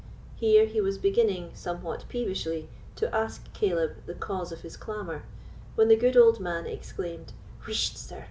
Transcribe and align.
Here 0.35 0.65
he 0.65 0.81
was 0.81 0.97
beginning, 0.97 1.51
somewhat 1.53 2.05
peevishly, 2.09 2.67
to 2.95 3.13
ask 3.15 3.53
Caleb 3.53 3.97
the 4.07 4.15
cause 4.15 4.51
of 4.51 4.61
his 4.61 4.75
clamour, 4.75 5.21
when 5.75 5.89
the 5.89 5.95
good 5.95 6.17
old 6.17 6.39
man 6.39 6.65
exclaimed: 6.65 7.33
"Whisht, 7.67 7.97
sir! 7.99 8.19